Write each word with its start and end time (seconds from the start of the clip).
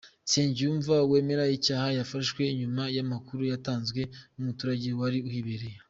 Nsengiyumva 0.25 0.95
wemera 1.09 1.43
icyaha 1.57 1.87
yafashwe 1.97 2.41
nyuma 2.59 2.83
y’amakuru 2.95 3.41
yatanzwe 3.51 4.01
n’umuturage 4.35 4.87
wari 4.99 5.19
uhibereye. 5.29 5.77